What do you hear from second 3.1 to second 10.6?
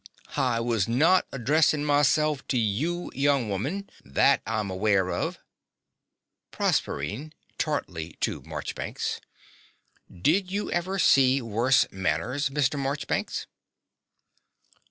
young woman, that I'm awerr of. PROSERPINE (tartly, to Marchbanks). Did